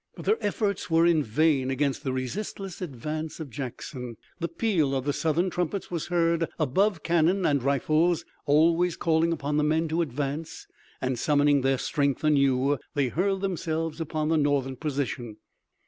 [0.15, 4.17] But their efforts were vain against the resistless advance of Jackson.
[4.39, 9.57] The peal of the Southern trumpets was heard above cannon and rifles, always calling upon
[9.57, 10.65] the men to advance,
[11.01, 15.37] and, summoning their strength anew, they hurled themselves upon the Northern position.